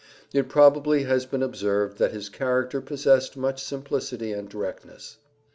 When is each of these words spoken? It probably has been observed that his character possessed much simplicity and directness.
It 0.33 0.49
probably 0.49 1.03
has 1.03 1.27
been 1.27 1.43
observed 1.43 1.99
that 1.99 2.11
his 2.11 2.27
character 2.27 2.81
possessed 2.81 3.37
much 3.37 3.63
simplicity 3.63 4.31
and 4.31 4.49
directness. 4.49 5.17